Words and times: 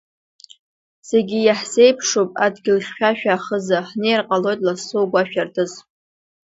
Зегьы 1.09 1.37
иаҳзеиԥшуп 1.43 2.31
адгьылхьшәашәа 2.45 3.31
ахыза, 3.35 3.79
ҳнеир 3.87 4.21
ҟалоит 4.27 4.59
лассы, 4.65 4.97
угәашә 5.03 5.37
артыз! 5.43 5.71